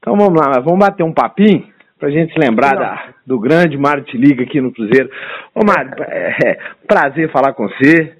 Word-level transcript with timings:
Então 0.00 0.16
vamos 0.16 0.34
lá, 0.34 0.58
vamos 0.60 0.78
bater 0.78 1.02
um 1.04 1.12
papinho 1.12 1.68
pra 1.98 2.10
gente 2.10 2.32
se 2.32 2.38
lembrar 2.40 2.74
da, 2.74 3.14
do 3.26 3.38
grande 3.38 3.76
Mário 3.76 4.02
Te 4.04 4.16
Liga 4.16 4.42
aqui 4.42 4.58
no 4.58 4.72
Cruzeiro. 4.72 5.10
Ô 5.54 5.60
Mário, 5.62 5.92
é, 6.04 6.36
é, 6.42 6.58
prazer 6.88 7.30
falar 7.30 7.52
com 7.52 7.68
você. 7.68 8.16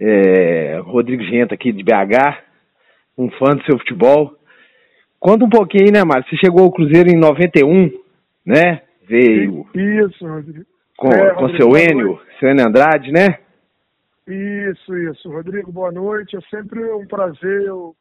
É, 0.00 0.80
Rodrigo 0.84 1.22
Genta 1.22 1.54
aqui 1.54 1.72
de 1.72 1.84
BH, 1.84 2.42
um 3.16 3.30
fã 3.30 3.54
do 3.54 3.64
seu 3.64 3.78
futebol. 3.78 4.34
Conta 5.20 5.44
um 5.44 5.48
pouquinho, 5.48 5.92
né, 5.92 6.02
Mário? 6.02 6.24
Você 6.28 6.36
chegou 6.38 6.64
ao 6.64 6.72
Cruzeiro 6.72 7.08
em 7.08 7.16
91, 7.16 7.92
né? 8.44 8.82
Veio. 9.06 9.64
Isso, 9.72 10.26
Rodrigo. 10.26 10.66
Com, 10.96 11.12
é, 11.12 11.34
com 11.34 11.48
seu 11.50 11.76
Enio, 11.76 12.20
seu 12.40 12.50
Enio 12.50 12.66
Andrade, 12.66 13.12
né? 13.12 13.38
Isso, 14.26 14.96
isso. 14.96 15.30
Rodrigo, 15.30 15.70
boa 15.70 15.92
noite. 15.92 16.36
É 16.36 16.40
sempre 16.50 16.82
um 16.92 17.06
prazer 17.06 17.62
eu 17.62 17.94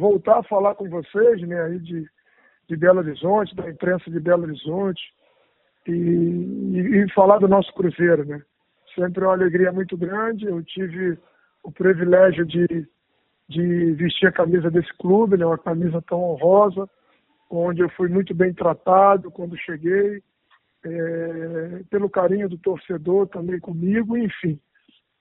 voltar 0.00 0.38
a 0.38 0.42
falar 0.42 0.74
com 0.74 0.88
vocês, 0.88 1.40
né, 1.42 1.62
aí 1.62 1.78
de, 1.78 2.08
de 2.66 2.76
Belo 2.76 3.00
Horizonte, 3.00 3.54
da 3.54 3.68
imprensa 3.68 4.10
de 4.10 4.18
Belo 4.18 4.44
Horizonte, 4.44 5.02
e, 5.86 5.92
e, 5.92 7.04
e 7.04 7.12
falar 7.12 7.38
do 7.38 7.46
nosso 7.46 7.72
Cruzeiro, 7.74 8.24
né. 8.24 8.42
Sempre 8.94 9.24
uma 9.24 9.34
alegria 9.34 9.70
muito 9.70 9.96
grande. 9.96 10.46
Eu 10.46 10.62
tive 10.64 11.16
o 11.62 11.70
privilégio 11.70 12.44
de, 12.44 12.66
de 13.48 13.92
vestir 13.92 14.26
a 14.26 14.32
camisa 14.32 14.70
desse 14.70 14.92
clube, 14.96 15.36
né, 15.36 15.46
uma 15.46 15.58
camisa 15.58 16.02
tão 16.02 16.20
honrosa, 16.20 16.88
onde 17.50 17.82
eu 17.82 17.90
fui 17.90 18.08
muito 18.08 18.34
bem 18.34 18.52
tratado 18.54 19.30
quando 19.30 19.56
cheguei, 19.58 20.22
é, 20.84 21.82
pelo 21.90 22.08
carinho 22.08 22.48
do 22.48 22.56
torcedor 22.58 23.28
também 23.28 23.60
comigo, 23.60 24.16
enfim. 24.16 24.58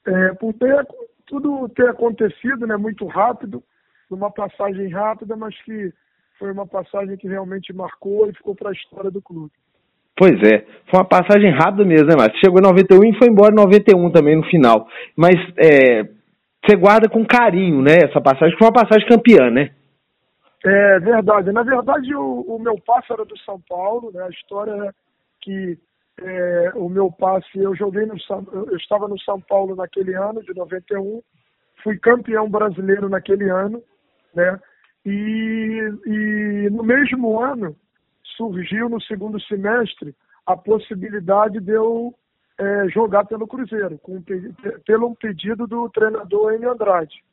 É, 0.05 0.33
por 0.35 0.53
ter 0.53 0.87
tudo 1.25 1.67
ter 1.69 1.89
acontecido 1.89 2.65
né, 2.65 2.77
muito 2.77 3.05
rápido, 3.05 3.63
numa 4.09 4.31
passagem 4.31 4.89
rápida, 4.89 5.35
mas 5.35 5.55
que 5.63 5.93
foi 6.37 6.51
uma 6.51 6.65
passagem 6.65 7.17
que 7.17 7.27
realmente 7.27 7.73
marcou 7.73 8.29
e 8.29 8.33
ficou 8.33 8.55
para 8.55 8.69
a 8.69 8.73
história 8.73 9.11
do 9.11 9.21
clube. 9.21 9.51
Pois 10.15 10.35
é, 10.43 10.65
foi 10.89 10.99
uma 10.99 11.05
passagem 11.05 11.51
rápida 11.51 11.85
mesmo, 11.85 12.07
né, 12.07 12.15
Márcio? 12.15 12.39
Chegou 12.43 12.59
em 12.59 12.63
91 12.63 13.03
e 13.05 13.17
foi 13.17 13.27
embora 13.29 13.53
em 13.53 13.55
91 13.55 14.11
também 14.11 14.35
no 14.35 14.43
final. 14.43 14.87
Mas 15.15 15.35
é, 15.57 16.03
você 16.65 16.75
guarda 16.75 17.07
com 17.07 17.25
carinho, 17.25 17.81
né, 17.81 17.95
essa 18.03 18.19
passagem, 18.19 18.57
foi 18.57 18.67
uma 18.67 18.73
passagem 18.73 19.07
campeã, 19.07 19.49
né? 19.49 19.71
É 20.65 20.99
verdade. 20.99 21.51
Na 21.51 21.63
verdade, 21.63 22.13
o, 22.13 22.41
o 22.41 22.59
meu 22.59 22.77
passe 22.85 23.13
era 23.13 23.23
do 23.23 23.37
São 23.39 23.61
Paulo, 23.61 24.11
né? 24.13 24.23
A 24.23 24.29
história 24.29 24.71
é 24.71 24.91
que 25.41 25.77
é, 26.21 26.71
o 26.75 26.89
meu 26.89 27.09
passe, 27.09 27.57
eu 27.57 27.73
joguei 27.75 28.05
no 28.05 28.15
eu 28.67 28.75
estava 28.75 29.07
no 29.07 29.17
São 29.21 29.39
Paulo 29.39 29.75
naquele 29.75 30.13
ano, 30.15 30.43
de 30.43 30.53
91, 30.53 31.21
fui 31.81 31.97
campeão 31.97 32.49
brasileiro 32.49 33.07
naquele 33.07 33.49
ano, 33.49 33.81
né? 34.33 34.59
E, 35.05 35.79
e 36.05 36.69
no 36.71 36.83
mesmo 36.83 37.39
ano 37.39 37.75
surgiu 38.37 38.89
no 38.89 39.01
segundo 39.01 39.39
semestre 39.41 40.15
a 40.45 40.55
possibilidade 40.55 41.59
de 41.59 41.71
eu 41.71 42.13
é, 42.57 42.89
jogar 42.89 43.25
pelo 43.25 43.47
Cruzeiro, 43.47 43.97
com, 43.99 44.21
pelo 44.85 45.07
um 45.07 45.15
pedido 45.15 45.65
do 45.65 45.89
treinador 45.89 46.53
Enio 46.53 46.71
Andrade, 46.71 47.23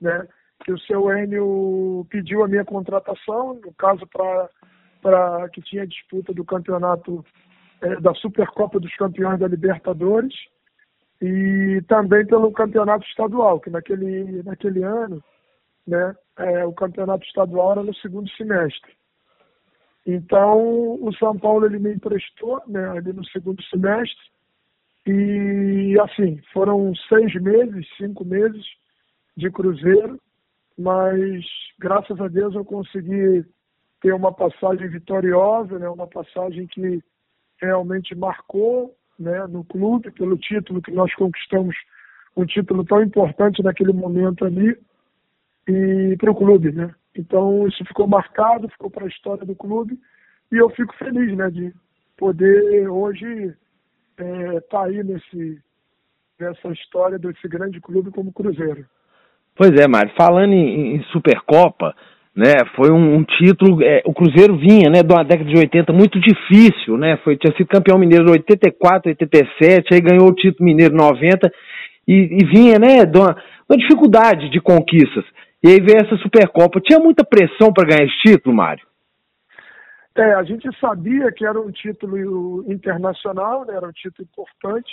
né? 0.00 0.26
Que 0.64 0.72
o 0.72 0.78
seu 0.80 1.10
Enio 1.16 2.06
pediu 2.10 2.44
a 2.44 2.48
minha 2.48 2.64
contratação, 2.64 3.54
no 3.54 3.72
caso 3.74 4.06
para 4.06 5.48
que 5.50 5.62
tinha 5.62 5.86
disputa 5.86 6.32
do 6.32 6.44
campeonato 6.44 7.24
é, 7.80 8.00
da 8.00 8.12
Supercopa 8.14 8.80
dos 8.80 8.94
Campeões 8.96 9.38
da 9.38 9.48
Libertadores 9.48 10.34
e 11.20 11.82
também 11.88 12.26
pelo 12.26 12.52
campeonato 12.52 13.06
estadual, 13.06 13.60
que 13.60 13.70
naquele, 13.70 14.42
naquele 14.42 14.82
ano 14.82 15.22
né, 15.88 16.14
é, 16.36 16.64
o 16.66 16.72
campeonato 16.72 17.24
estadual 17.26 17.72
era 17.72 17.82
no 17.82 17.94
segundo 17.96 18.28
semestre. 18.32 18.92
Então, 20.06 20.94
o 21.02 21.12
São 21.18 21.38
Paulo 21.38 21.66
ele 21.66 21.78
me 21.78 21.94
emprestou 21.94 22.62
né, 22.66 22.88
ali 22.90 23.12
no 23.12 23.24
segundo 23.26 23.62
semestre. 23.64 24.24
E, 25.06 25.96
assim, 26.00 26.40
foram 26.52 26.94
seis 27.08 27.34
meses, 27.40 27.86
cinco 27.96 28.24
meses 28.24 28.64
de 29.36 29.50
cruzeiro, 29.50 30.20
mas 30.78 31.44
graças 31.78 32.20
a 32.20 32.28
Deus 32.28 32.54
eu 32.54 32.64
consegui 32.64 33.44
ter 34.00 34.12
uma 34.12 34.32
passagem 34.32 34.88
vitoriosa, 34.88 35.78
né, 35.78 35.88
uma 35.88 36.06
passagem 36.06 36.66
que 36.66 37.02
realmente 37.60 38.14
marcou 38.14 38.94
né, 39.18 39.46
no 39.46 39.64
clube 39.64 40.10
pelo 40.12 40.36
título 40.36 40.82
que 40.82 40.92
nós 40.92 41.12
conquistamos, 41.14 41.74
um 42.36 42.44
título 42.44 42.84
tão 42.84 43.02
importante 43.02 43.62
naquele 43.62 43.92
momento 43.92 44.44
ali 44.44 44.76
e 45.68 46.16
para 46.16 46.30
o 46.30 46.34
clube, 46.34 46.72
né? 46.72 46.90
Então 47.16 47.66
isso 47.68 47.84
ficou 47.84 48.06
marcado, 48.06 48.68
ficou 48.68 48.90
para 48.90 49.04
a 49.04 49.08
história 49.08 49.44
do 49.44 49.54
clube 49.54 49.98
e 50.50 50.56
eu 50.56 50.70
fico 50.70 50.94
feliz, 50.96 51.36
né, 51.36 51.50
de 51.50 51.72
poder 52.16 52.88
hoje 52.88 53.54
estar 54.12 54.24
é, 54.24 54.60
tá 54.60 54.84
aí 54.84 55.02
nesse 55.02 55.60
nessa 56.40 56.68
história 56.68 57.18
desse 57.18 57.46
grande 57.48 57.80
clube 57.80 58.10
como 58.10 58.32
Cruzeiro. 58.32 58.84
Pois 59.56 59.72
é, 59.72 59.88
Mário. 59.88 60.12
Falando 60.16 60.52
em, 60.52 60.96
em 60.96 61.02
Supercopa, 61.10 61.94
né? 62.34 62.54
Foi 62.76 62.92
um, 62.92 63.16
um 63.16 63.24
título. 63.24 63.82
É, 63.82 64.02
o 64.06 64.14
Cruzeiro 64.14 64.56
vinha, 64.56 64.88
né, 64.88 65.02
de 65.02 65.12
uma 65.12 65.24
década 65.24 65.50
de 65.50 65.58
80 65.58 65.92
muito 65.92 66.20
difícil, 66.20 66.96
né? 66.96 67.16
Foi 67.24 67.36
tinha 67.36 67.52
sido 67.56 67.66
campeão 67.66 67.98
mineiro 67.98 68.28
em 68.28 68.30
84, 68.30 69.10
87, 69.10 69.92
aí 69.92 70.00
ganhou 70.00 70.28
o 70.28 70.34
título 70.34 70.64
mineiro 70.64 70.94
em 70.94 70.98
90 70.98 71.50
e, 72.06 72.38
e 72.40 72.46
vinha, 72.46 72.78
né, 72.78 73.04
de 73.04 73.18
uma, 73.18 73.36
uma 73.68 73.76
dificuldade 73.76 74.48
de 74.50 74.60
conquistas. 74.60 75.24
E 75.62 75.68
aí 75.68 75.80
veio 75.80 75.98
essa 75.98 76.16
Supercopa. 76.16 76.80
Tinha 76.80 77.00
muita 77.00 77.24
pressão 77.24 77.72
para 77.72 77.88
ganhar 77.88 78.04
esse 78.04 78.18
título, 78.18 78.54
Mário? 78.54 78.86
É, 80.14 80.34
a 80.34 80.42
gente 80.42 80.68
sabia 80.80 81.30
que 81.32 81.44
era 81.44 81.60
um 81.60 81.70
título 81.70 82.64
internacional, 82.70 83.64
né, 83.64 83.74
era 83.74 83.86
um 83.86 83.92
título 83.92 84.28
importante 84.28 84.90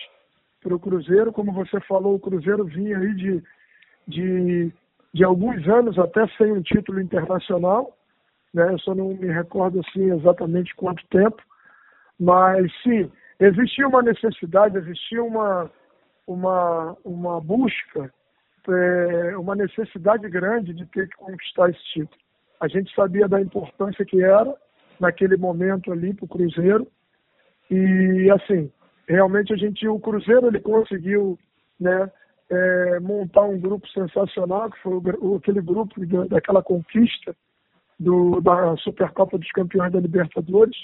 para 0.61 0.75
o 0.75 0.79
Cruzeiro. 0.79 1.31
Como 1.31 1.51
você 1.51 1.79
falou, 1.81 2.15
o 2.15 2.19
Cruzeiro 2.19 2.63
vinha 2.65 2.97
aí 2.97 3.13
de, 3.15 3.43
de, 4.07 4.71
de 5.13 5.23
alguns 5.23 5.67
anos 5.67 5.97
até 5.97 6.27
sem 6.37 6.51
um 6.51 6.61
título 6.61 7.01
internacional. 7.01 7.95
Né, 8.53 8.71
eu 8.71 8.79
só 8.79 8.93
não 8.93 9.09
me 9.09 9.27
recordo 9.27 9.79
assim 9.79 10.11
exatamente 10.11 10.75
quanto 10.75 11.05
tempo. 11.07 11.41
Mas 12.19 12.71
sim, 12.81 13.11
existia 13.39 13.87
uma 13.87 14.01
necessidade, 14.01 14.77
existia 14.77 15.23
uma, 15.23 15.71
uma, 16.27 16.95
uma 17.03 17.41
busca 17.41 18.11
é, 18.71 19.37
uma 19.37 19.55
necessidade 19.55 20.27
grande 20.29 20.73
de 20.73 20.85
ter 20.87 21.07
que 21.07 21.15
conquistar 21.15 21.69
esse 21.69 21.83
título. 21.93 22.19
A 22.59 22.67
gente 22.67 22.93
sabia 22.95 23.27
da 23.27 23.41
importância 23.41 24.05
que 24.05 24.23
era 24.23 24.55
naquele 24.99 25.37
momento 25.37 25.91
ali 25.91 26.13
para 26.13 26.25
o 26.25 26.27
Cruzeiro 26.27 26.87
e 27.69 28.29
assim 28.31 28.71
realmente 29.07 29.53
a 29.53 29.57
gente 29.57 29.87
o 29.87 29.99
Cruzeiro 29.99 30.47
ele 30.47 30.59
conseguiu 30.59 31.37
né 31.79 32.09
é, 32.49 32.99
montar 32.99 33.41
um 33.43 33.59
grupo 33.59 33.87
sensacional 33.89 34.69
que 34.71 34.79
foi 34.81 34.93
o, 34.93 35.35
aquele 35.35 35.61
grupo 35.61 36.05
da, 36.05 36.25
daquela 36.25 36.61
conquista 36.61 37.35
do, 37.99 38.39
da 38.41 38.75
Supercopa 38.77 39.37
dos 39.37 39.51
Campeões 39.51 39.91
da 39.91 39.99
Libertadores 39.99 40.77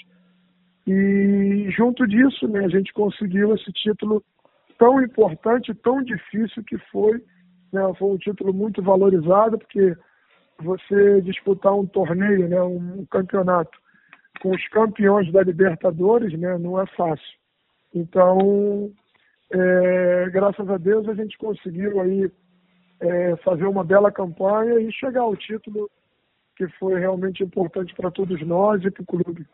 e 0.86 1.68
junto 1.70 2.06
disso 2.06 2.48
né 2.48 2.64
a 2.64 2.68
gente 2.68 2.92
conseguiu 2.92 3.54
esse 3.54 3.72
título 3.72 4.22
tão 4.78 5.00
importante 5.02 5.74
tão 5.74 6.02
difícil 6.02 6.62
que 6.64 6.76
foi 6.90 7.22
né, 7.72 7.82
foi 7.98 8.10
um 8.10 8.18
título 8.18 8.52
muito 8.52 8.82
valorizado, 8.82 9.58
porque 9.58 9.96
você 10.60 11.20
disputar 11.22 11.74
um 11.74 11.86
torneio, 11.86 12.48
né, 12.48 12.62
um 12.62 13.04
campeonato 13.10 13.76
com 14.40 14.50
os 14.50 14.68
campeões 14.68 15.30
da 15.32 15.42
Libertadores, 15.42 16.38
né, 16.38 16.58
não 16.58 16.80
é 16.80 16.86
fácil. 16.86 17.38
Então, 17.94 18.90
é, 19.52 20.30
graças 20.30 20.68
a 20.68 20.76
Deus, 20.76 21.08
a 21.08 21.14
gente 21.14 21.36
conseguiu 21.38 22.00
aí 22.00 22.30
é, 23.00 23.36
fazer 23.36 23.66
uma 23.66 23.84
bela 23.84 24.10
campanha 24.10 24.78
e 24.80 24.92
chegar 24.92 25.22
ao 25.22 25.36
título 25.36 25.90
que 26.56 26.66
foi 26.78 26.98
realmente 26.98 27.42
importante 27.42 27.94
para 27.94 28.10
todos 28.10 28.40
nós 28.46 28.82
e 28.84 28.90
para 28.90 29.02
o 29.02 29.06
clube. 29.06 29.46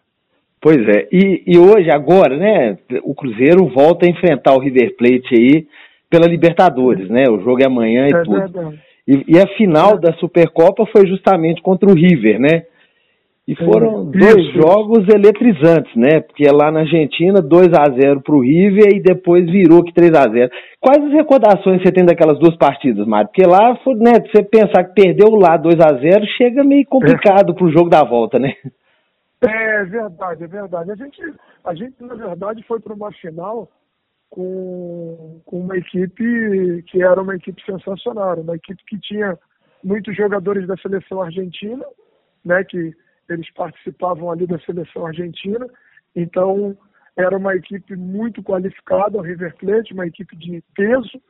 Pois 0.61 0.77
é, 0.77 1.09
e, 1.13 1.45
e 1.47 1.59
hoje, 1.59 1.89
agora, 1.91 2.37
né, 2.37 2.79
o 3.05 3.15
Cruzeiro 3.15 3.67
volta 3.69 4.07
a 4.07 4.09
enfrentar 4.09 4.55
o 4.55 4.61
River 4.61 4.97
Plate 4.97 5.35
aí 5.35 5.69
pela 6.11 6.27
Libertadores, 6.27 7.09
né? 7.09 7.25
O 7.29 7.41
jogo 7.41 7.63
é 7.63 7.67
amanhã 7.67 8.07
e 8.07 8.15
é 8.15 8.23
tudo. 8.23 8.75
E, 9.07 9.25
e, 9.27 9.39
a 9.39 9.47
final 9.57 9.95
é. 9.95 10.01
da 10.01 10.13
Supercopa 10.15 10.85
foi 10.87 11.07
justamente 11.07 11.63
contra 11.63 11.89
o 11.89 11.95
River, 11.95 12.39
né? 12.39 12.65
E 13.47 13.57
foram 13.57 14.11
é. 14.13 14.19
dois 14.19 14.53
jogos 14.53 15.09
eletrizantes, 15.09 15.95
né? 15.97 16.21
Porque 16.21 16.45
lá 16.51 16.71
na 16.71 16.81
Argentina, 16.81 17.41
2 17.41 17.69
a 17.73 17.85
0 17.99 18.21
para 18.21 18.35
o 18.35 18.43
River 18.43 18.95
e 18.95 19.01
depois 19.01 19.51
virou 19.51 19.83
que 19.83 19.95
3 19.95 20.13
a 20.13 20.31
0 20.31 20.51
Quais 20.79 21.03
as 21.03 21.13
recordações 21.13 21.81
você 21.83 21.91
tem 21.91 22.05
daquelas 22.05 22.39
duas 22.39 22.55
partidas, 22.57 23.07
Mário? 23.07 23.29
Porque 23.29 23.49
lá, 23.49 23.73
né, 23.97 24.21
você 24.21 24.43
pensar 24.43 24.85
que 24.85 25.03
perdeu 25.03 25.31
lá 25.31 25.57
2 25.57 25.77
a 25.81 25.95
0 25.99 26.27
chega 26.37 26.63
meio 26.63 26.85
complicado 26.87 27.53
é. 27.53 27.55
para 27.55 27.65
o 27.65 27.73
jogo 27.73 27.89
da 27.89 28.05
volta, 28.05 28.39
né? 28.39 28.53
É 29.41 29.85
verdade, 29.85 30.45
é 30.45 30.47
verdade. 30.47 30.91
A 30.91 30.97
gente, 30.97 31.23
a 31.65 31.75
gente 31.75 31.95
na 32.01 32.15
verdade, 32.15 32.63
foi 32.65 32.81
para 32.81 32.93
uma 32.93 33.11
final 33.13 33.69
com, 34.31 35.41
uma 35.47 35.77
equipe 35.77 36.83
que 36.87 37.03
era 37.03 37.21
uma 37.21 37.37
equipe 37.37 37.63
sensacional, 37.65 38.41
uma 38.41 38.57
equipe 38.57 38.83
que 38.87 38.99
tinha 38.99 39.39
muitos 39.83 40.17
jogadores 40.17 40.67
da 40.67 40.77
seleção 40.77 41.23
argentina, 41.23 41.85
né, 42.45 42.65
que, 42.65 42.95
eles 43.29 43.53
participavam 43.53 44.31
ali 44.31 44.47
da 44.47 44.59
seleção 44.61 45.05
argentina, 45.05 45.69
então 46.17 46.75
era 47.15 47.37
uma 47.37 47.55
equipe 47.55 47.95
muito 47.95 48.43
qualificada, 48.43 49.19
o 49.19 49.21
River 49.21 49.55
Plate, 49.57 49.93
uma 49.93 50.07
equipe 50.07 50.35
de 50.35 50.65
peso, 50.75 51.21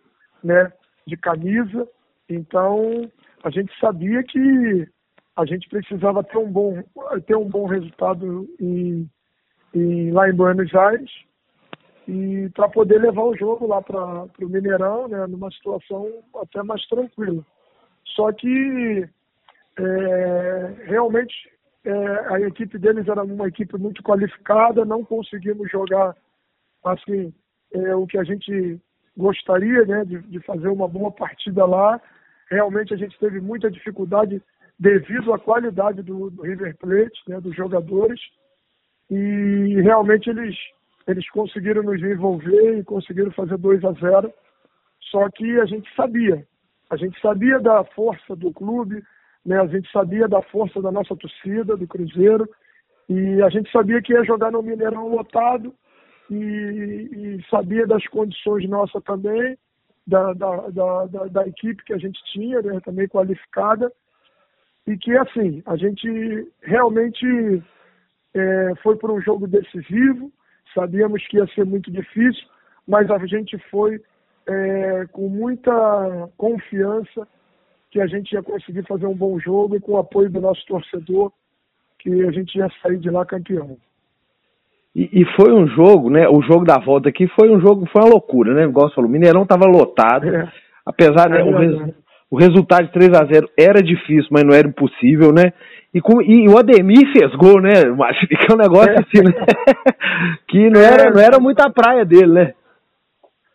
né, 0.45 0.73
de 1.05 1.17
camisa, 1.17 1.89
então 2.29 3.11
a 3.43 3.50
gente 3.50 3.73
sabia 3.81 4.23
que 4.23 4.89
a 5.35 5.45
gente 5.45 5.69
precisava 5.69 6.23
ter 6.23 6.39
um 6.39 6.50
bom, 6.50 6.83
ter 7.27 7.37
um 7.37 7.49
bom 7.49 7.67
resultado 7.67 8.49
em, 8.61 9.11
em 9.75 10.12
lá 10.12 10.29
em 10.31 10.35
Buenos 10.35 10.73
Aires 10.75 11.11
e 12.08 12.49
para 12.55 12.70
poder 12.70 12.99
levar 13.02 13.22
o 13.22 13.37
jogo 13.37 13.66
lá 13.66 13.82
para 13.82 14.25
o 14.40 14.49
Mineirão, 14.49 15.06
né, 15.08 15.26
numa 15.26 15.50
situação 15.50 16.10
até 16.37 16.62
mais 16.62 16.84
tranquila. 16.87 17.44
Só 18.16 18.32
que 18.32 19.06
é, 19.78 20.75
realmente 20.87 21.34
é, 21.84 22.34
a 22.34 22.40
equipe 22.40 22.78
deles 22.78 23.06
era 23.06 23.22
uma 23.22 23.46
equipe 23.46 23.76
muito 23.76 24.02
qualificada, 24.02 24.87
não 24.87 25.05
conseguimos 25.05 25.70
jogar 25.70 26.16
assim 26.82 27.31
é, 27.75 27.94
o 27.94 28.06
que 28.06 28.16
a 28.16 28.25
gente 28.25 28.81
gostaria, 29.14 29.84
né, 29.84 30.02
de, 30.06 30.19
de 30.22 30.40
fazer 30.40 30.69
uma 30.69 30.88
boa 30.88 31.12
partida 31.12 31.66
lá. 31.66 32.00
Realmente 32.50 32.94
a 32.94 32.96
gente 32.96 33.19
teve 33.19 33.38
muita 33.38 33.70
dificuldade 33.70 34.40
devido 34.78 35.34
à 35.34 35.38
qualidade 35.38 36.00
do, 36.00 36.31
do 36.31 36.43
River 36.43 36.75
Plate, 36.78 37.20
né, 37.28 37.38
dos 37.38 37.54
jogadores, 37.54 38.19
e 39.11 39.78
realmente 39.82 40.31
eles 40.31 40.56
eles 41.08 41.28
conseguiram 41.31 41.82
nos 41.82 42.02
envolver 42.02 42.78
e 42.78 42.84
conseguiram 42.84 43.31
fazer 43.32 43.56
2 43.56 43.82
a 43.84 43.93
0. 43.93 44.32
Só 45.10 45.28
que 45.31 45.58
a 45.58 45.64
gente 45.64 45.88
sabia, 45.96 46.46
a 46.90 46.96
gente 46.96 47.19
sabia 47.20 47.58
da 47.58 47.82
força 47.82 48.37
do 48.37 48.52
clube, 48.52 49.02
né? 49.44 49.58
A 49.58 49.66
gente 49.66 49.90
sabia 49.90 50.28
da 50.28 50.43
força 50.43 50.82
da 50.82 50.93
nossa 50.93 51.16
torcida, 51.16 51.76
do 51.76 51.88
Cruzeiro, 51.88 52.46
e 53.08 53.43
a 53.43 53.49
gente 53.49 53.72
sabia 53.72 54.02
que 54.02 54.12
ia 54.12 54.22
jogar 54.22 54.52
no 54.52 54.62
Mineirão 54.62 55.08
lotado 55.08 55.75
e, 56.31 56.34
e 56.34 57.44
sabia 57.49 57.87
das 57.87 58.06
condições 58.08 58.69
nossas 58.69 59.02
também, 59.04 59.56
da, 60.06 60.34
da, 60.34 60.69
da, 60.69 61.04
da, 61.06 61.49
equipe 61.49 61.84
que 61.84 61.94
a 61.94 61.99
gente 61.99 62.22
tinha, 62.32 62.61
né? 62.61 62.81
também 62.81 63.08
qualificada, 63.08 63.90
e 64.87 64.96
que 64.99 65.16
assim, 65.16 65.62
a 65.64 65.76
gente 65.76 66.52
realmente 66.62 67.62
é, 68.34 68.75
foi 68.82 68.96
por 68.96 69.11
um 69.11 69.20
jogo 69.22 69.46
decisivo, 69.46 70.31
Sabíamos 70.78 71.26
que 71.26 71.38
ia 71.38 71.46
ser 71.48 71.64
muito 71.64 71.90
difícil, 71.90 72.46
mas 72.86 73.10
a 73.10 73.19
gente 73.26 73.58
foi 73.69 74.00
é, 74.46 75.06
com 75.10 75.28
muita 75.28 75.72
confiança 76.36 77.26
que 77.90 78.00
a 78.00 78.06
gente 78.06 78.32
ia 78.32 78.42
conseguir 78.44 78.86
fazer 78.86 79.06
um 79.06 79.14
bom 79.14 79.40
jogo 79.40 79.75
e 79.75 79.80
com 79.80 79.92
o 79.92 79.98
apoio 79.98 80.30
do 80.30 80.40
nosso 80.40 80.64
torcedor, 80.66 81.32
que 81.98 82.10
a 82.25 82.30
gente 82.30 82.56
ia 82.56 82.69
sair 82.80 82.98
de 82.98 83.10
lá 83.10 83.26
campeão. 83.26 83.76
E, 84.94 85.20
e, 85.20 85.25
foi 85.34 85.52
um 85.52 85.66
jogo, 85.66 86.10
né? 86.10 86.28
O 86.28 86.40
jogo 86.42 86.64
da 86.64 86.78
volta 86.78 87.08
aqui 87.08 87.26
foi 87.28 87.50
um 87.50 87.60
jogo, 87.60 87.84
foi 87.86 88.02
uma 88.02 88.10
loucura, 88.10 88.54
né? 88.54 88.62
Igual 88.62 88.88
você 88.88 88.94
falou, 88.94 89.10
o 89.10 89.12
Mineirão 89.12 89.42
estava 89.42 89.66
lotado. 89.66 90.32
É. 90.32 90.52
Apesar, 90.86 91.28
né, 91.28 91.40
é, 91.40 91.44
o, 91.44 91.56
res, 91.56 91.94
o 92.30 92.36
resultado 92.36 92.86
de 92.86 92.92
3 92.92 93.12
a 93.14 93.25
0 93.25 93.50
era 93.56 93.82
difícil, 93.82 94.28
mas 94.30 94.44
não 94.44 94.54
era 94.54 94.69
impossível, 94.69 95.32
né? 95.32 95.52
E, 95.94 96.00
com, 96.00 96.20
e, 96.20 96.46
o 96.48 96.58
Ademir 96.58 97.10
fez 97.12 97.34
gol, 97.36 97.60
né? 97.62 97.72
Acho 98.04 98.26
que 98.26 98.34
é 98.34 98.54
um 98.54 98.58
negócio 98.58 98.90
é. 98.90 99.00
assim, 99.00 99.25
né? 99.25 99.32
que 100.46 100.70
não 100.70 100.80
era, 100.80 101.10
não 101.10 101.20
era 101.20 101.40
muito 101.40 101.60
a 101.60 101.70
praia 101.70 102.04
dele, 102.04 102.32
né? 102.32 102.54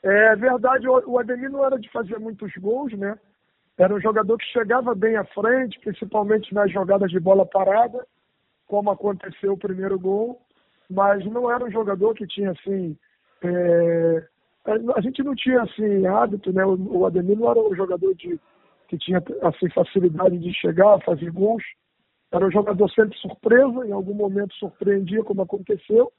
É 0.01 0.35
verdade, 0.35 0.87
o 0.87 1.17
Ademir 1.17 1.49
não 1.49 1.65
era 1.65 1.79
de 1.79 1.89
fazer 1.89 2.19
muitos 2.19 2.51
gols, 2.57 2.91
né? 2.93 3.15
Era 3.77 3.93
um 3.93 4.01
jogador 4.01 4.37
que 4.37 4.45
chegava 4.45 4.93
bem 4.93 5.15
à 5.15 5.23
frente, 5.23 5.79
principalmente 5.79 6.53
nas 6.53 6.71
jogadas 6.71 7.09
de 7.09 7.19
bola 7.19 7.45
parada, 7.45 8.05
como 8.67 8.91
aconteceu 8.91 9.53
o 9.53 9.57
primeiro 9.57 9.97
gol, 9.97 10.41
mas 10.89 11.25
não 11.25 11.49
era 11.49 11.63
um 11.63 11.71
jogador 11.71 12.13
que 12.15 12.27
tinha 12.27 12.51
assim. 12.51 12.97
É... 13.43 14.23
A 14.95 15.01
gente 15.01 15.21
não 15.23 15.35
tinha 15.35 15.61
assim 15.61 16.05
hábito, 16.05 16.51
né? 16.53 16.65
O 16.65 17.05
Ademir 17.05 17.37
não 17.37 17.49
era 17.49 17.59
um 17.59 17.75
jogador 17.75 18.13
de, 18.15 18.39
que 18.93 18.97
tinha 18.99 19.23
assim 19.41 19.69
facilidade 19.69 20.37
de 20.37 20.53
chegar, 20.53 21.01
fazer 21.03 21.31
gols. 21.31 21.63
Era 22.31 22.45
um 22.45 22.51
jogador 22.51 22.89
sempre 22.91 23.17
surpresa, 23.17 23.87
em 23.87 23.91
algum 23.91 24.13
momento 24.13 24.53
surpreendia, 24.55 25.23
como 25.23 25.41
aconteceu, 25.41 26.11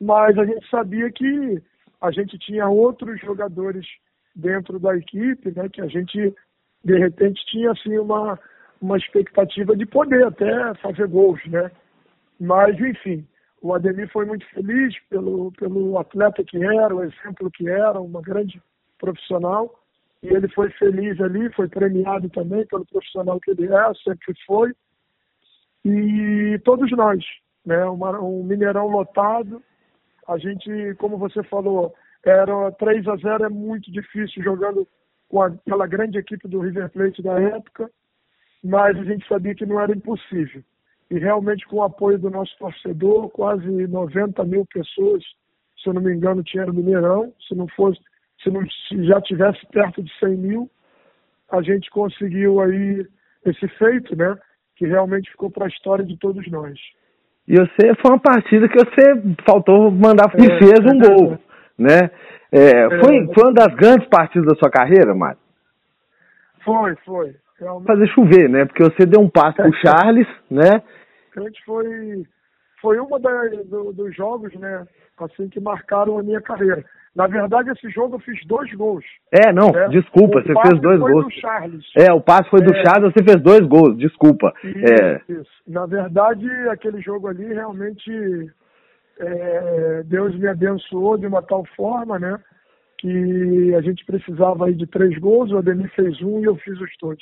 mas 0.00 0.36
a 0.36 0.44
gente 0.44 0.68
sabia 0.68 1.10
que 1.10 1.62
a 2.00 2.10
gente 2.10 2.36
tinha 2.38 2.68
outros 2.68 3.20
jogadores 3.20 3.86
dentro 4.34 4.78
da 4.80 4.96
equipe, 4.96 5.52
né, 5.56 5.68
que 5.68 5.80
a 5.80 5.86
gente, 5.86 6.34
de 6.84 6.98
repente, 6.98 7.44
tinha 7.46 7.70
assim, 7.70 7.96
uma, 7.98 8.38
uma 8.80 8.96
expectativa 8.96 9.76
de 9.76 9.86
poder 9.86 10.26
até 10.26 10.74
fazer 10.74 11.06
gols. 11.06 11.40
Né? 11.46 11.70
Mas, 12.40 12.78
enfim, 12.78 13.26
o 13.62 13.72
Ademir 13.72 14.10
foi 14.12 14.26
muito 14.26 14.44
feliz 14.50 14.94
pelo, 15.08 15.52
pelo 15.52 15.96
atleta 15.98 16.42
que 16.42 16.62
era, 16.62 16.94
o 16.94 17.04
exemplo 17.04 17.50
que 17.52 17.68
era, 17.68 18.00
uma 18.00 18.20
grande 18.20 18.60
profissional. 18.98 19.83
E 20.24 20.34
ele 20.34 20.48
foi 20.48 20.70
feliz 20.70 21.20
ali, 21.20 21.52
foi 21.52 21.68
premiado 21.68 22.28
também 22.30 22.66
pelo 22.66 22.86
profissional 22.86 23.38
que 23.38 23.50
ele 23.50 23.66
é, 23.66 23.94
sempre 24.02 24.34
foi 24.46 24.72
e 25.84 26.58
todos 26.64 26.90
nós, 26.92 27.22
né? 27.64 27.84
Uma, 27.84 28.18
um 28.18 28.42
Mineirão 28.42 28.88
lotado. 28.88 29.62
A 30.26 30.38
gente, 30.38 30.94
como 30.98 31.18
você 31.18 31.42
falou, 31.42 31.94
era 32.24 32.72
3 32.72 33.06
a 33.06 33.16
0 33.16 33.44
é 33.44 33.48
muito 33.50 33.92
difícil 33.92 34.42
jogando 34.42 34.88
com 35.28 35.42
aquela 35.42 35.86
grande 35.86 36.18
equipe 36.18 36.48
do 36.48 36.60
River 36.60 36.88
Plate 36.90 37.22
da 37.22 37.38
época, 37.38 37.90
mas 38.62 38.96
a 38.98 39.04
gente 39.04 39.28
sabia 39.28 39.54
que 39.54 39.66
não 39.66 39.78
era 39.78 39.92
impossível. 39.92 40.62
E 41.10 41.18
realmente 41.18 41.66
com 41.66 41.76
o 41.76 41.82
apoio 41.82 42.18
do 42.18 42.30
nosso 42.30 42.56
torcedor, 42.58 43.28
quase 43.28 43.66
90 43.86 44.42
mil 44.44 44.64
pessoas, 44.64 45.22
se 45.76 45.88
eu 45.88 45.92
não 45.92 46.00
me 46.00 46.14
engano, 46.14 46.42
tinha 46.42 46.64
no 46.64 46.72
Mineirão, 46.72 47.30
se 47.46 47.54
não 47.54 47.68
fosse, 47.68 48.00
se 48.44 48.50
não 48.50 48.62
já 49.06 49.20
tivesse 49.22 49.66
perto 49.72 50.02
de 50.02 50.12
100 50.20 50.36
mil, 50.36 50.70
a 51.50 51.62
gente 51.62 51.90
conseguiu 51.90 52.60
aí 52.60 53.04
esse 53.44 53.66
feito, 53.76 54.14
né? 54.14 54.36
que 54.76 54.86
realmente 54.86 55.30
ficou 55.30 55.50
para 55.50 55.66
a 55.66 55.68
história 55.68 56.04
de 56.04 56.18
todos 56.18 56.48
nós. 56.50 56.78
E 57.46 57.54
você 57.56 57.94
foi 58.00 58.10
uma 58.10 58.20
partida 58.20 58.68
que 58.68 58.78
você 58.78 59.36
faltou 59.46 59.90
mandar 59.90 60.30
e 60.38 60.46
é, 60.46 60.58
fez 60.58 60.80
um 60.80 60.98
é, 60.98 61.08
gol, 61.08 61.38
né? 61.78 62.10
É, 62.50 62.70
é, 62.70 62.88
foi, 63.00 63.26
foi 63.34 63.44
uma 63.44 63.52
das 63.52 63.74
grandes 63.74 64.08
partidas 64.08 64.46
da 64.46 64.56
sua 64.56 64.70
carreira, 64.70 65.14
Mário? 65.14 65.38
Foi, 66.64 66.94
foi. 67.04 67.36
Realmente. 67.58 67.86
Fazer 67.86 68.08
chover, 68.08 68.48
né? 68.48 68.64
Porque 68.64 68.82
você 68.82 69.06
deu 69.06 69.20
um 69.20 69.28
passo 69.28 69.56
pro 69.56 69.72
Charles, 69.84 70.26
né? 70.50 70.82
Realmente 71.34 71.62
foi, 71.64 72.26
foi 72.80 72.98
uma 72.98 73.20
das 73.20 73.66
do, 73.66 73.92
dos 73.92 74.14
jogos, 74.16 74.52
né? 74.54 74.86
Assim 75.18 75.48
que 75.48 75.60
marcaram 75.60 76.18
a 76.18 76.22
minha 76.22 76.40
carreira. 76.40 76.84
Na 77.14 77.28
verdade, 77.28 77.70
esse 77.70 77.88
jogo 77.90 78.16
eu 78.16 78.20
fiz 78.20 78.44
dois 78.44 78.72
gols. 78.74 79.04
É, 79.30 79.52
não, 79.52 79.70
né? 79.70 79.88
desculpa, 79.88 80.40
o 80.40 80.42
você 80.42 80.52
fez 80.52 80.80
dois 80.80 81.00
foi 81.00 81.12
gols. 81.12 81.24
Do 81.26 81.40
Charles. 81.40 81.84
É, 81.96 82.12
o 82.12 82.20
passe 82.20 82.50
foi 82.50 82.60
do 82.60 82.74
é. 82.74 82.84
Charles, 82.84 83.12
você 83.12 83.22
fez 83.22 83.40
dois 83.40 83.60
gols, 83.60 83.96
desculpa. 83.96 84.52
Isso, 84.64 84.94
é. 85.02 85.20
isso. 85.28 85.50
Na 85.66 85.86
verdade, 85.86 86.48
aquele 86.68 87.00
jogo 87.00 87.28
ali 87.28 87.54
realmente 87.54 88.50
é, 89.20 90.02
Deus 90.04 90.36
me 90.36 90.48
abençoou 90.48 91.16
de 91.16 91.26
uma 91.26 91.40
tal 91.40 91.64
forma, 91.76 92.18
né? 92.18 92.36
Que 92.98 93.74
a 93.76 93.80
gente 93.80 94.04
precisava 94.04 94.66
aí 94.66 94.74
de 94.74 94.86
três 94.86 95.16
gols, 95.18 95.52
o 95.52 95.58
Ademir 95.58 95.90
fez 95.94 96.20
um 96.20 96.40
e 96.40 96.44
eu 96.44 96.56
fiz 96.56 96.80
os 96.80 96.90
dois. 97.00 97.20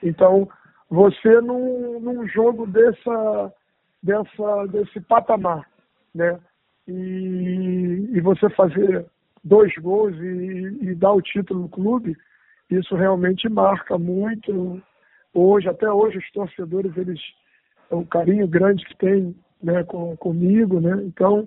Então, 0.00 0.48
você 0.88 1.40
num, 1.40 1.98
num 1.98 2.28
jogo 2.28 2.66
dessa, 2.68 3.52
dessa, 4.00 4.66
desse 4.66 5.00
patamar, 5.00 5.66
né? 6.14 6.38
E, 6.86 8.10
e 8.12 8.20
você 8.20 8.48
fazer 8.50 9.06
dois 9.44 9.72
gols 9.76 10.16
e, 10.16 10.78
e 10.80 10.94
dar 10.94 11.12
o 11.12 11.22
título 11.22 11.60
no 11.60 11.68
clube, 11.68 12.16
isso 12.70 12.96
realmente 12.96 13.48
marca 13.48 13.98
muito. 13.98 14.82
Hoje, 15.32 15.68
até 15.68 15.90
hoje, 15.90 16.18
os 16.18 16.30
torcedores, 16.32 16.96
eles 16.96 17.20
é 17.90 17.94
um 17.94 18.04
carinho 18.04 18.48
grande 18.48 18.84
que 18.84 18.96
tem 18.96 19.34
né, 19.62 19.84
com, 19.84 20.16
comigo, 20.16 20.80
né? 20.80 21.02
Então, 21.04 21.46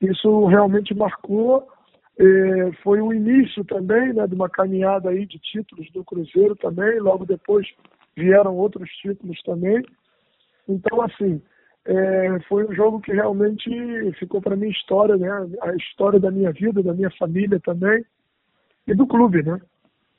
isso 0.00 0.46
realmente 0.46 0.94
marcou. 0.94 1.68
É, 2.16 2.72
foi 2.82 3.00
o 3.00 3.12
início 3.12 3.64
também 3.64 4.12
né, 4.12 4.26
de 4.26 4.34
uma 4.34 4.48
caminhada 4.48 5.10
aí 5.10 5.26
de 5.26 5.38
títulos 5.38 5.90
do 5.92 6.04
Cruzeiro 6.04 6.54
também. 6.56 6.98
Logo 7.00 7.26
depois 7.26 7.66
vieram 8.16 8.56
outros 8.56 8.88
títulos 8.90 9.40
também. 9.42 9.84
Então, 10.68 11.02
assim, 11.02 11.42
é, 11.86 12.40
foi 12.48 12.64
um 12.66 12.74
jogo 12.74 13.00
que 13.00 13.12
realmente 13.12 13.68
ficou 14.18 14.40
para 14.40 14.56
mim 14.56 14.68
história, 14.68 15.16
né? 15.16 15.30
A 15.62 15.74
história 15.74 16.18
da 16.18 16.30
minha 16.30 16.50
vida, 16.50 16.82
da 16.82 16.94
minha 16.94 17.10
família 17.18 17.60
também 17.60 18.04
e 18.86 18.94
do 18.94 19.06
clube, 19.06 19.42
né? 19.42 19.60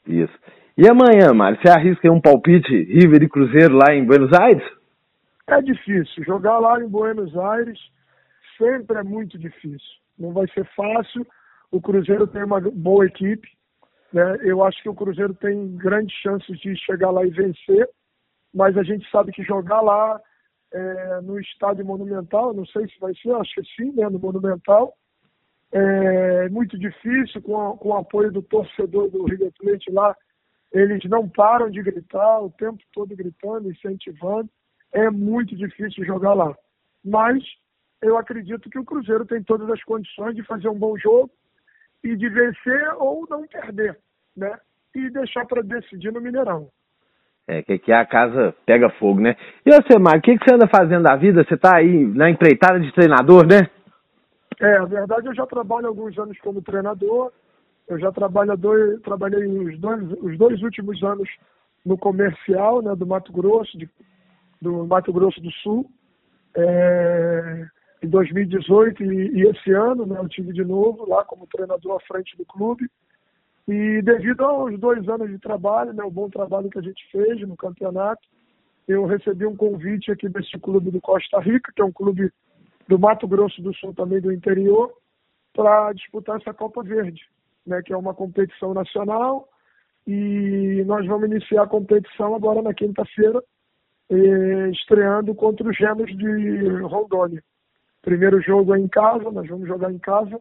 Isso. 0.08 0.34
E 0.78 0.88
amanhã, 0.88 1.34
Mário, 1.34 1.60
você 1.60 1.70
arrisca 1.70 2.12
um 2.12 2.22
palpite 2.22 2.70
River 2.70 3.24
e 3.24 3.30
Cruzeiro 3.30 3.76
lá 3.76 3.94
em 3.94 4.06
Buenos 4.06 4.32
Aires? 4.34 4.64
É 5.48 5.62
difícil. 5.62 6.24
Jogar 6.24 6.60
lá 6.60 6.82
em 6.82 6.88
Buenos 6.88 7.36
Aires 7.38 7.80
sempre 8.58 8.98
é 8.98 9.04
muito 9.04 9.38
difícil. 9.38 10.00
Não 10.20 10.34
vai 10.34 10.48
ser 10.50 10.66
fácil. 10.76 11.26
O 11.72 11.82
Cruzeiro 11.82 12.28
tem 12.28 12.44
uma 12.44 12.60
boa 12.60 13.06
equipe. 13.06 13.48
Né? 14.14 14.38
Eu 14.42 14.64
acho 14.64 14.82
que 14.84 14.90
o 14.90 14.94
Cruzeiro 14.94 15.34
tem 15.34 15.76
grandes 15.78 16.16
chances 16.18 16.60
de 16.60 16.76
chegar 16.78 17.10
lá 17.10 17.26
e 17.26 17.30
vencer. 17.30 17.88
Mas 18.54 18.78
a 18.78 18.84
gente 18.84 19.10
sabe 19.10 19.32
que 19.32 19.44
jogar 19.44 19.82
lá 19.82 20.20
é, 20.76 21.22
no 21.22 21.40
estádio 21.40 21.86
Monumental, 21.86 22.54
não 22.54 22.66
sei 22.66 22.86
se 22.88 23.00
vai 23.00 23.14
ser, 23.16 23.34
acho 23.36 23.56
que 23.56 23.64
sim, 23.76 23.94
né, 23.94 24.10
no 24.10 24.20
Monumental. 24.20 24.94
É 25.72 26.50
muito 26.50 26.78
difícil, 26.78 27.42
com, 27.42 27.60
a, 27.60 27.78
com 27.78 27.90
o 27.90 27.98
apoio 27.98 28.32
do 28.32 28.42
torcedor 28.42 29.10
do 29.10 29.24
River 29.24 29.52
Plate 29.58 29.90
lá, 29.92 30.16
eles 30.74 31.02
não 31.06 31.30
param 31.30 31.70
de 31.70 31.82
gritar, 31.82 32.42
o 32.42 32.52
tempo 32.52 32.80
todo 32.94 33.16
gritando, 33.16 33.72
incentivando. 33.72 34.50
É 34.92 35.10
muito 35.10 35.56
difícil 35.56 36.04
jogar 36.06 36.34
lá. 36.34 36.54
Mas 37.04 37.42
eu 38.02 38.18
acredito 38.18 38.70
que 38.70 38.80
o 38.80 38.84
Cruzeiro 38.84 39.26
tem 39.26 39.42
todas 39.42 39.70
as 39.70 39.82
condições 39.84 40.36
de 40.36 40.44
fazer 40.44 40.68
um 40.68 40.78
bom 40.78 40.98
jogo 40.98 41.32
e 42.04 42.16
de 42.18 42.28
vencer 42.28 42.94
ou 42.98 43.26
não 43.30 43.48
perder, 43.48 43.98
né? 44.36 44.60
E 44.94 45.10
deixar 45.10 45.46
para 45.46 45.62
decidir 45.62 46.12
no 46.12 46.22
Mineirão. 46.22 46.70
É, 47.48 47.62
que 47.62 47.74
aqui 47.74 47.92
a 47.92 48.04
casa 48.06 48.56
pega 48.66 48.90
fogo, 48.92 49.22
né? 49.22 49.36
E 49.66 49.70
você, 49.70 50.00
Mário, 50.00 50.20
o 50.20 50.22
que, 50.24 50.38
que 50.38 50.44
você 50.44 50.56
anda 50.56 50.68
fazendo 50.68 51.04
da 51.04 51.16
vida? 51.16 51.44
Você 51.44 51.54
está 51.54 51.78
aí 51.78 52.06
na 52.08 52.30
empreitada 52.30 52.80
de 52.80 52.92
treinador, 52.92 53.46
né? 53.46 53.70
É, 54.60 54.78
a 54.78 54.86
verdade 54.86 55.28
eu 55.28 55.36
já 55.36 55.46
trabalho 55.46 55.88
alguns 55.88 56.18
anos 56.18 56.38
como 56.40 56.62
treinador. 56.62 57.32
Eu 57.88 58.00
já 58.00 58.12
trabalho 58.12 58.58
dois, 58.58 59.00
trabalhei 59.02 59.46
os 59.46 59.80
dois, 59.80 60.12
os 60.24 60.38
dois 60.38 60.62
últimos 60.64 61.04
anos 61.04 61.30
no 61.86 61.98
comercial, 61.98 62.82
né, 62.82 62.96
do 62.96 63.06
Mato 63.06 63.32
Grosso, 63.32 63.78
de, 63.78 63.88
do 64.60 64.88
Mato 64.88 65.14
Grosso 65.14 65.40
do 65.40 65.52
Sul. 65.52 65.86
É, 66.58 67.68
em 68.02 68.08
2018 68.08 69.04
e, 69.04 69.38
e, 69.38 69.48
esse 69.48 69.72
ano, 69.72 70.06
né, 70.06 70.18
eu 70.18 70.28
tive 70.28 70.52
de 70.52 70.64
novo 70.64 71.08
lá 71.08 71.24
como 71.26 71.48
treinador 71.48 71.98
à 71.98 72.00
frente 72.08 72.36
do 72.38 72.46
clube. 72.46 72.90
E 73.68 74.02
devido 74.04 74.46
aos 74.46 74.80
dois 74.80 75.08
anos 75.10 75.30
de 75.30 75.40
trabalho, 75.40 75.92
né, 75.94 76.04
o 76.04 76.12
bom 76.12 76.30
trabalho 76.30 76.70
que 76.70 76.78
a 76.78 76.82
gente 76.82 77.04
fez 77.12 77.42
no 77.42 77.58
campeonato, 77.58 78.22
eu 78.88 79.06
recebi 79.06 79.46
um 79.46 79.56
convite 79.56 80.12
aqui 80.12 80.30
desse 80.30 80.58
clube 80.60 80.92
do 80.92 81.02
Costa 81.02 81.40
Rica, 81.40 81.72
que 81.76 81.82
é 81.82 81.86
um 81.86 81.92
clube 81.92 82.32
do 82.88 83.00
Mato 83.00 83.28
Grosso 83.28 83.62
do 83.64 83.74
Sul, 83.74 83.94
também 83.96 84.22
do 84.22 84.32
interior, 84.32 84.94
para 85.54 85.92
disputar 85.94 86.40
essa 86.40 86.54
Copa 86.54 86.84
Verde, 86.84 87.22
né, 87.66 87.82
que 87.82 87.92
é 87.92 87.98
uma 87.98 88.14
competição 88.14 88.74
nacional. 88.74 89.50
E 90.06 90.84
nós 90.86 91.08
vamos 91.08 91.28
iniciar 91.28 91.64
a 91.64 91.68
competição 91.68 92.36
agora 92.36 92.62
na 92.62 92.76
quinta-feira, 92.76 93.44
eh, 94.12 94.70
estreando 94.70 95.34
contra 95.34 95.68
os 95.68 95.76
Gêmeos 95.76 96.16
de 96.16 96.68
Rondônia. 96.84 97.44
Primeiro 98.04 98.40
jogo 98.40 98.76
é 98.76 98.80
em 98.80 98.88
casa, 98.88 99.32
nós 99.32 99.48
vamos 99.48 99.68
jogar 99.68 99.92
em 99.92 99.98
casa, 99.98 100.40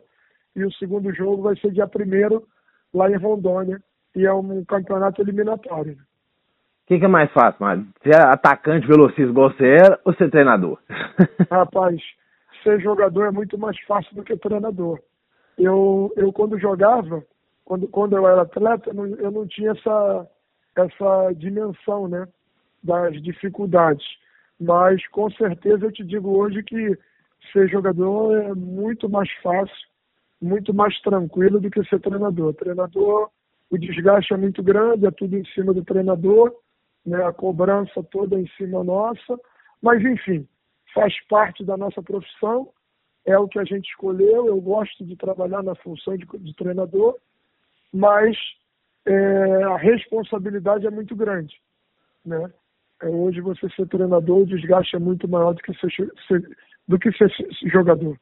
e 0.55 0.63
o 0.63 0.73
segundo 0.73 1.11
jogo 1.15 1.45
vai 1.45 1.57
ser 1.57 1.73
dia 1.73 1.87
primeiro 1.87 2.47
lá 2.95 3.11
em 3.11 3.17
Rondônia, 3.17 3.83
e 4.15 4.25
é 4.25 4.33
um 4.33 4.65
campeonato 4.65 5.21
eliminatório. 5.21 5.95
O 5.95 6.87
que, 6.87 6.99
que, 6.99 7.05
é 7.05 7.09
mais 7.09 7.33
fácil, 7.33 7.57
Mário? 7.61 7.87
Ser 8.03 8.15
atacante 8.15 8.87
velocista 8.87 9.23
igual 9.23 9.51
você 9.51 9.67
era 9.67 9.99
ou 10.05 10.15
ser 10.15 10.31
treinador? 10.31 10.79
Rapaz, 11.51 12.01
ser 12.63 12.81
jogador 12.81 13.25
é 13.25 13.31
muito 13.31 13.59
mais 13.59 13.79
fácil 13.81 14.15
do 14.15 14.23
que 14.23 14.37
treinador. 14.37 15.01
Eu, 15.59 16.13
eu 16.17 16.33
quando 16.33 16.59
jogava, 16.59 17.25
quando, 17.65 17.89
quando 17.89 18.17
eu 18.17 18.29
era 18.29 18.43
atleta, 18.43 18.91
eu 18.91 18.95
não, 18.95 19.07
eu 19.07 19.31
não 19.31 19.47
tinha 19.47 19.73
essa, 19.73 20.29
essa 20.77 21.33
dimensão, 21.35 22.07
né, 22.07 22.29
das 22.83 23.21
dificuldades. 23.23 24.05
Mas 24.61 25.07
com 25.09 25.31
certeza 25.31 25.87
eu 25.87 25.93
te 25.93 26.05
digo 26.05 26.37
hoje 26.37 26.63
que 26.63 26.97
ser 27.53 27.69
jogador 27.69 28.37
é 28.37 28.55
muito 28.55 29.09
mais 29.09 29.31
fácil, 29.43 29.75
muito 30.45 30.75
mais 30.75 30.99
tranquilo 31.01 31.61
do 31.61 31.71
que 31.71 31.83
ser 31.85 32.01
treinador. 32.01 32.55
Treinador, 32.55 33.31
o 33.71 33.79
desgaste 33.79 34.33
é 34.33 34.37
muito 34.37 34.63
grande, 34.63 35.07
é 35.07 35.11
tudo 35.11 35.37
em 35.37 35.45
cima 35.47 35.73
do 35.73 35.85
treinador 35.85 36.55
né, 37.05 37.23
a 37.25 37.33
cobrança 37.33 38.03
toda 38.11 38.41
em 38.41 38.47
cima 38.57 38.83
nossa, 38.83 39.39
mas 39.83 40.03
enfim, 40.03 40.49
faz 40.95 41.13
parte 41.29 41.65
da 41.65 41.77
nossa 41.77 42.03
profissão, 42.03 42.71
é 43.27 43.39
o 43.39 43.49
que 43.49 43.59
a 43.59 43.65
gente 43.65 43.89
escolheu. 43.89 44.47
Eu 44.47 44.61
gosto 44.61 45.05
de 45.05 45.17
trabalhar 45.17 45.63
na 45.63 45.75
função 45.75 46.17
de, 46.17 46.27
de 46.27 46.55
treinador, 46.55 47.17
mas 47.93 48.37
é, 49.07 49.63
a 49.65 49.77
responsabilidade 49.77 50.87
é 50.87 50.91
muito 50.91 51.15
grande, 51.15 51.55
né? 52.25 52.51
É, 53.03 53.09
hoje 53.09 53.41
você 53.41 53.69
ser 53.71 53.87
treinador, 53.89 54.39
o 54.39 54.47
desgaste 54.47 54.97
é 54.97 54.99
muito 54.99 55.29
maior 55.29 55.53
do 55.53 55.63
que 55.63 55.75
ser, 55.75 55.91
ser 56.29 56.57
do 56.87 56.99
que 56.99 57.11
ser 57.13 57.31
jogador. 57.67 58.17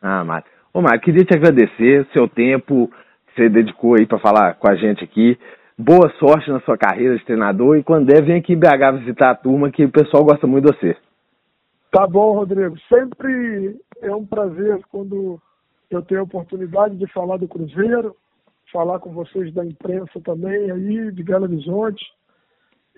Ah, 0.00 0.24
Mário. 0.24 0.50
Ô, 0.74 0.82
Mário, 0.82 1.00
queria 1.00 1.24
te 1.24 1.32
agradecer 1.32 2.04
seu 2.12 2.28
tempo 2.28 2.90
que 3.28 3.34
você 3.36 3.48
dedicou 3.48 3.94
aí 3.94 4.04
para 4.06 4.18
falar 4.18 4.54
com 4.54 4.68
a 4.68 4.74
gente 4.74 5.04
aqui 5.04 5.38
boa 5.78 6.10
sorte 6.18 6.50
na 6.50 6.58
sua 6.62 6.76
carreira 6.76 7.16
de 7.16 7.24
treinador 7.24 7.76
e 7.76 7.84
quando 7.84 8.06
der, 8.06 8.24
vem 8.24 8.38
aqui 8.38 8.54
em 8.54 8.58
BH 8.58 8.98
visitar 8.98 9.30
a 9.30 9.34
turma 9.36 9.70
que 9.70 9.84
o 9.84 9.90
pessoal 9.90 10.24
gosta 10.24 10.48
muito 10.48 10.68
de 10.68 10.76
você. 10.76 10.96
Tá 11.92 12.08
bom, 12.08 12.32
Rodrigo. 12.32 12.76
Sempre 12.88 13.78
é 14.02 14.12
um 14.12 14.26
prazer 14.26 14.80
quando 14.90 15.40
eu 15.88 16.02
tenho 16.02 16.22
a 16.22 16.24
oportunidade 16.24 16.96
de 16.96 17.06
falar 17.12 17.36
do 17.36 17.46
Cruzeiro, 17.46 18.16
falar 18.72 18.98
com 18.98 19.12
vocês 19.12 19.54
da 19.54 19.64
imprensa 19.64 20.20
também 20.24 20.72
aí, 20.72 21.12
de 21.12 21.22
Belo 21.22 21.44
Horizonte. 21.44 22.04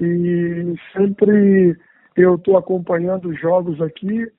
E 0.01 0.75
sempre 0.95 1.79
eu 2.17 2.37
estou 2.37 2.57
acompanhando 2.57 3.29
os 3.29 3.39
jogos 3.39 3.83
aqui, 3.83 4.33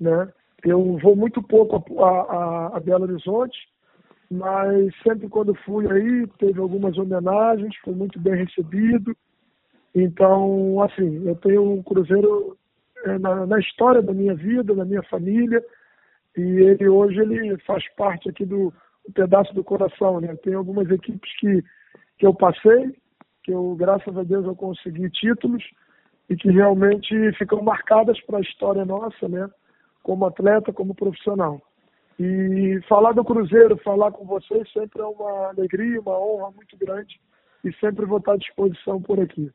né? 0.00 0.28
Eu 0.64 0.98
vou 0.98 1.14
muito 1.14 1.42
pouco 1.42 2.02
a, 2.02 2.08
a, 2.08 2.76
a 2.76 2.80
Belo 2.80 3.04
Horizonte, 3.04 3.56
mas 4.30 4.94
sempre 5.02 5.28
quando 5.28 5.54
fui 5.64 5.90
aí, 5.90 6.26
teve 6.38 6.60
algumas 6.60 6.98
homenagens, 6.98 7.74
foi 7.84 7.94
muito 7.94 8.18
bem 8.18 8.34
recebido. 8.34 9.16
Então, 9.94 10.82
assim, 10.82 11.26
eu 11.26 11.34
tenho 11.36 11.72
um 11.72 11.82
Cruzeiro 11.82 12.56
é, 13.04 13.18
na, 13.18 13.46
na, 13.46 13.58
história 13.58 14.02
da 14.02 14.12
minha 14.12 14.34
vida, 14.34 14.74
da 14.74 14.84
minha 14.84 15.02
família, 15.04 15.64
e 16.36 16.40
ele 16.40 16.88
hoje 16.88 17.20
ele 17.20 17.56
faz 17.58 17.82
parte 17.94 18.28
aqui 18.28 18.44
do, 18.44 18.72
do 19.06 19.12
pedaço 19.14 19.54
do 19.54 19.64
coração, 19.64 20.20
né? 20.20 20.36
Tem 20.36 20.54
algumas 20.54 20.90
equipes 20.90 21.30
que, 21.38 21.64
que 22.18 22.26
eu 22.26 22.34
passei, 22.34 22.94
que 23.42 23.52
eu, 23.52 23.74
graças 23.76 24.16
a 24.16 24.22
Deus, 24.22 24.44
eu 24.44 24.54
consegui 24.54 25.08
títulos, 25.10 25.64
e 26.28 26.36
que 26.36 26.50
realmente 26.50 27.32
ficam 27.32 27.62
marcadas 27.62 28.20
para 28.22 28.38
a 28.38 28.42
história 28.42 28.84
nossa, 28.84 29.28
né? 29.28 29.48
Como 30.02 30.26
atleta, 30.26 30.72
como 30.72 30.94
profissional. 30.94 31.60
E 32.18 32.80
falar 32.88 33.12
do 33.12 33.24
Cruzeiro, 33.24 33.76
falar 33.78 34.10
com 34.10 34.24
vocês 34.24 34.70
sempre 34.72 35.00
é 35.00 35.04
uma 35.04 35.50
alegria, 35.50 36.00
uma 36.00 36.18
honra 36.18 36.50
muito 36.50 36.76
grande 36.76 37.20
e 37.64 37.72
sempre 37.74 38.06
vou 38.06 38.18
estar 38.18 38.32
à 38.32 38.36
disposição 38.36 39.00
por 39.00 39.20
aqui. 39.20 39.50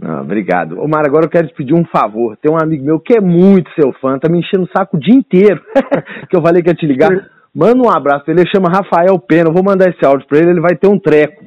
Ah, 0.00 0.20
obrigado. 0.20 0.80
Omar, 0.80 1.04
agora 1.06 1.26
eu 1.26 1.30
quero 1.30 1.48
te 1.48 1.54
pedir 1.54 1.74
um 1.74 1.84
favor. 1.84 2.36
Tem 2.38 2.50
um 2.50 2.60
amigo 2.60 2.84
meu 2.84 2.98
que 2.98 3.16
é 3.16 3.20
muito 3.20 3.70
seu 3.74 3.92
fã, 3.94 4.18
tá 4.18 4.28
me 4.28 4.38
enchendo 4.38 4.64
o 4.64 4.76
saco 4.76 4.96
o 4.96 5.00
dia 5.00 5.14
inteiro, 5.14 5.62
que 6.28 6.36
eu 6.36 6.42
falei 6.42 6.62
que 6.62 6.70
ia 6.70 6.74
te 6.74 6.86
ligar. 6.86 7.10
Manda 7.54 7.82
um 7.82 7.90
abraço 7.90 8.30
ele, 8.30 8.48
chama 8.48 8.72
Rafael 8.72 9.18
Pena. 9.18 9.50
Eu 9.50 9.54
vou 9.54 9.62
mandar 9.62 9.90
esse 9.90 10.04
áudio 10.04 10.26
para 10.26 10.38
ele, 10.38 10.50
ele 10.50 10.60
vai 10.60 10.74
ter 10.74 10.88
um 10.88 10.98
treco. 10.98 11.44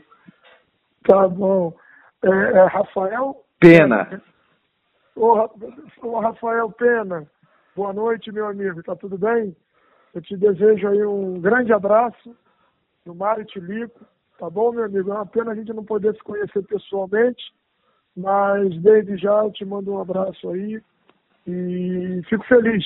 Tá 1.08 1.28
bom. 1.28 1.74
É, 2.24 2.30
é 2.30 2.66
Rafael? 2.68 3.36
Pena. 3.60 4.22
Ô, 5.16 5.50
ô, 6.04 6.20
Rafael 6.20 6.70
Pena, 6.72 7.26
boa 7.76 7.92
noite, 7.92 8.32
meu 8.32 8.48
amigo. 8.48 8.82
Tá 8.82 8.96
tudo 8.96 9.18
bem? 9.18 9.56
Eu 10.14 10.22
te 10.22 10.38
desejo 10.38 10.88
aí 10.88 11.06
um 11.06 11.40
grande 11.42 11.74
abraço 11.74 12.36
do 13.06 13.14
Mário 13.14 13.46
Tilico, 13.46 14.00
tá 14.40 14.50
bom, 14.50 14.72
meu 14.72 14.86
amigo? 14.86 15.12
É 15.12 15.14
uma 15.14 15.26
pena 15.26 15.52
a 15.52 15.56
gente 15.56 15.74
não 15.74 15.84
poder 15.84 16.16
se 16.16 16.24
conhecer 16.24 16.64
pessoalmente, 16.64 17.44
mas 18.16 18.82
desde 18.82 19.18
já 19.18 19.44
eu 19.44 19.52
te 19.52 19.66
mando 19.66 19.92
um 19.92 20.00
abraço 20.00 20.50
aí 20.50 20.82
e 21.46 22.22
fico 22.30 22.46
feliz 22.46 22.84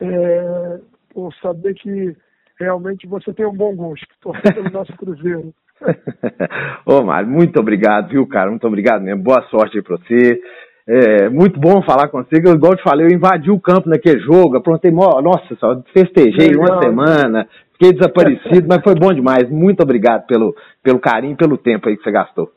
é, 0.00 0.80
por 1.12 1.34
saber 1.36 1.74
que 1.74 2.14
realmente 2.60 3.06
você 3.06 3.32
tem 3.32 3.46
um 3.46 3.56
bom 3.56 3.74
gosto, 3.74 4.06
torcendo 4.20 4.52
pelo 4.54 4.70
nosso 4.70 4.92
Cruzeiro. 4.96 5.52
Ô, 6.86 7.02
Mário, 7.02 7.28
muito 7.28 7.58
obrigado, 7.58 8.10
viu, 8.10 8.26
cara? 8.28 8.50
Muito 8.50 8.66
obrigado 8.66 9.02
mesmo. 9.02 9.22
Boa 9.22 9.42
sorte 9.48 9.78
aí 9.78 9.82
pra 9.82 9.96
você. 9.96 10.40
É 10.86 11.30
muito 11.30 11.58
bom 11.58 11.82
falar 11.82 12.08
com 12.08 12.22
você. 12.22 12.36
Igual 12.36 12.72
eu 12.72 12.76
te 12.76 12.82
falei, 12.82 13.06
eu 13.06 13.16
invadi 13.16 13.50
o 13.50 13.60
campo 13.60 13.88
naquele 13.88 14.20
jogo, 14.20 14.56
aprontei, 14.56 14.90
nossa, 14.90 15.54
só 15.56 15.82
festejei 15.94 16.48
Legal. 16.48 16.60
uma 16.60 16.82
semana, 16.82 17.48
fiquei 17.72 17.92
desaparecido, 17.92 18.68
mas 18.68 18.82
foi 18.82 18.94
bom 18.94 19.12
demais. 19.12 19.48
Muito 19.48 19.82
obrigado 19.82 20.26
pelo, 20.26 20.54
pelo 20.82 21.00
carinho, 21.00 21.36
pelo 21.36 21.56
tempo 21.56 21.88
aí 21.88 21.96
que 21.96 22.02
você 22.02 22.10
gastou. 22.10 22.52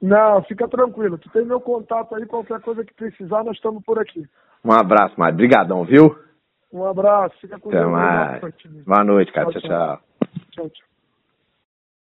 Não, 0.00 0.42
fica 0.42 0.68
tranquilo. 0.68 1.16
Tu 1.16 1.30
tem 1.30 1.46
meu 1.46 1.60
contato 1.60 2.14
aí, 2.14 2.26
qualquer 2.26 2.60
coisa 2.60 2.84
que 2.84 2.92
precisar, 2.92 3.42
nós 3.42 3.56
estamos 3.56 3.82
por 3.82 3.98
aqui. 3.98 4.26
Um 4.62 4.72
abraço, 4.72 5.14
Mário. 5.16 5.34
Obrigadão, 5.34 5.84
viu? 5.84 6.14
Um 6.70 6.84
abraço. 6.84 7.34
Fica 7.40 7.58
com 7.58 7.70
Até 7.70 7.78
Deus. 7.78 7.90
mais. 7.90 8.40
Boa 8.84 9.04
noite, 9.04 9.32
cara. 9.32 9.50
tchau. 9.50 9.60
tchau. 9.60 9.70
tchau. 9.70 10.00
tchau, 10.50 10.68
tchau. 10.68 10.95